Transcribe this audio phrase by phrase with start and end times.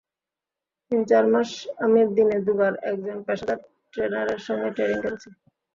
[0.91, 1.49] তিন-চার মাস
[1.83, 3.59] আমি দিনে দুবার একজন পেশাদার
[3.93, 5.29] ট্রেনারের সঙ্গে ট্রেনিং করেছি।